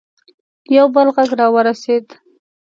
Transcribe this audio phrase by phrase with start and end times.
[0.77, 2.05] یو بل غږ راورسېد.